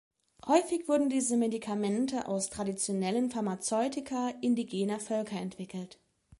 Häufig 0.47 0.87
wurden 0.87 1.09
diese 1.09 1.37
Medikamente 1.37 2.27
aus 2.27 2.49
traditionellen 2.49 3.29
Pharmazeutika 3.29 4.29
indigener 4.41 4.99
Völker 4.99 5.39
entwickelt. 5.39 5.99